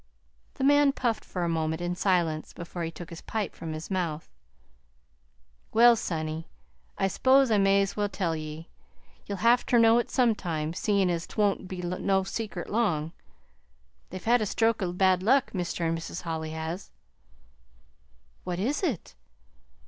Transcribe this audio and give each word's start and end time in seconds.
The 0.55 0.63
man 0.63 0.93
puffed 0.93 1.23
for 1.23 1.43
a 1.43 1.47
moment 1.47 1.79
in 1.79 1.93
silence 1.93 2.53
before 2.53 2.81
he 2.81 2.89
took 2.89 3.11
his 3.11 3.21
pipe 3.21 3.53
from 3.53 3.71
his 3.73 3.91
mouth. 3.91 4.31
"Well, 5.73 5.95
sonny, 5.95 6.47
I 6.97 7.07
s'pose 7.07 7.51
I 7.51 7.59
may 7.59 7.83
as 7.83 7.95
well 7.95 8.09
tell 8.09 8.35
ye. 8.35 8.67
You'll 9.27 9.45
have 9.45 9.63
ter 9.63 9.77
know 9.77 9.99
it 9.99 10.09
sometime, 10.09 10.73
seein' 10.73 11.11
as 11.11 11.27
't 11.27 11.37
won't 11.39 11.67
be 11.67 11.83
no 11.83 12.23
secret 12.23 12.67
long. 12.71 13.13
They've 14.09 14.23
had 14.23 14.41
a 14.41 14.47
stroke 14.47 14.81
o' 14.81 14.91
bad 14.91 15.21
luck 15.21 15.51
Mr. 15.51 15.81
an' 15.81 15.93
Mis' 15.93 16.21
Holly 16.21 16.49
has." 16.49 16.89
"What 18.43 18.57
is 18.57 18.81
it?" 18.81 19.13